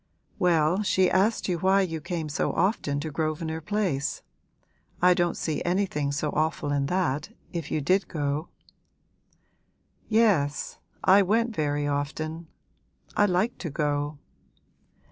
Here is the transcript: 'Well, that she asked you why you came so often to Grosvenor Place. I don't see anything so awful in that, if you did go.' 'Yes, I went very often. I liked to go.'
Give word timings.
'Well, 0.39 0.77
that 0.77 0.87
she 0.87 1.11
asked 1.11 1.47
you 1.47 1.59
why 1.59 1.81
you 1.81 2.01
came 2.01 2.27
so 2.27 2.53
often 2.53 2.99
to 3.01 3.11
Grosvenor 3.11 3.61
Place. 3.61 4.23
I 4.99 5.13
don't 5.13 5.37
see 5.37 5.63
anything 5.63 6.11
so 6.11 6.31
awful 6.31 6.71
in 6.71 6.87
that, 6.87 7.29
if 7.53 7.69
you 7.69 7.81
did 7.81 8.07
go.' 8.07 8.49
'Yes, 10.09 10.79
I 11.03 11.21
went 11.21 11.55
very 11.55 11.85
often. 11.85 12.47
I 13.15 13.27
liked 13.27 13.59
to 13.59 13.69
go.' 13.69 14.17